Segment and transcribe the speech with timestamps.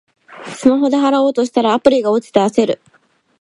[0.55, 2.81] スマホで払おうとしたら、アプリが落ちて焦る